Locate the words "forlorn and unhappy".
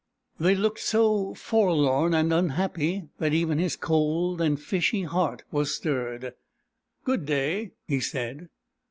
1.35-3.09